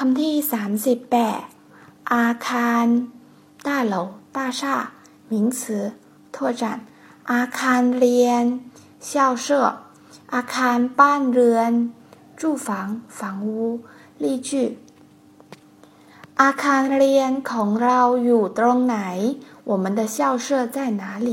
[0.00, 1.42] คำที่สามสิบแปด
[2.14, 2.84] อาคาร
[3.66, 3.94] 大楼
[4.36, 4.62] 大厦
[5.30, 5.60] 名词
[6.34, 6.62] 拓展
[7.32, 8.42] อาคารเรียน
[9.08, 9.10] 校
[9.46, 9.48] 舍
[10.34, 11.72] อาคารบ้านเรือน
[12.40, 12.68] 住房
[13.18, 13.50] 房屋
[14.22, 14.50] 例句
[16.42, 18.98] อาคารเรียนของเราอยู่ตรงไหน
[19.70, 21.30] 我们的校舍在哪里